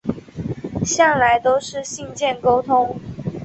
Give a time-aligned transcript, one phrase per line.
[0.83, 2.99] 向来都是信件沟通